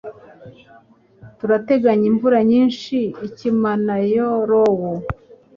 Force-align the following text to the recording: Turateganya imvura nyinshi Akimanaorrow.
Turateganya 1.37 2.05
imvura 2.11 2.39
nyinshi 2.51 2.97
Akimanaorrow. 3.25 4.83